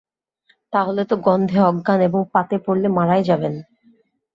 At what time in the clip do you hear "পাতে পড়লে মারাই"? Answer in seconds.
2.33-3.21